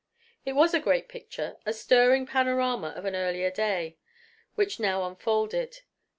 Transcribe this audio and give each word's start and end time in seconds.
It 0.45 0.53
was 0.53 0.73
a 0.73 0.79
great 0.79 1.07
picture, 1.09 1.57
a 1.63 1.71
stirring 1.73 2.25
panorama 2.25 2.87
of 2.87 3.05
an 3.05 3.15
earlier 3.15 3.51
day, 3.51 3.97
which 4.55 4.79
now 4.79 5.05
unfolded. 5.05 5.81